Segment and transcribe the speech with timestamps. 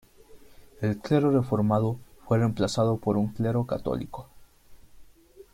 [0.81, 4.27] El clero reformado fue reemplazado por un clero católico.